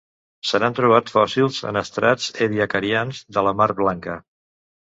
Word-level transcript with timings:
Se 0.51 0.59
n'han 0.61 0.77
trobat 0.79 1.11
fòssils 1.15 1.59
en 1.73 1.77
estrats 1.83 2.31
ediacarians 2.47 3.23
de 3.39 3.47
la 3.51 3.55
mar 3.63 3.71
Blanca. 3.83 4.21